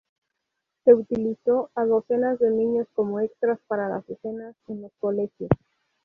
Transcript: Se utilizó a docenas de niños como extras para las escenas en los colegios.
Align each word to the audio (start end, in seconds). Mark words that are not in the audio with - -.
Se 0.83 0.95
utilizó 0.95 1.69
a 1.75 1.85
docenas 1.85 2.39
de 2.39 2.49
niños 2.49 2.87
como 2.95 3.19
extras 3.19 3.59
para 3.67 3.87
las 3.87 4.09
escenas 4.09 4.55
en 4.67 4.81
los 4.81 4.91
colegios. 4.97 5.51